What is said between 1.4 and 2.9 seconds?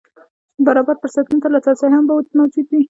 ته لاسرسی هم باید موجود وي.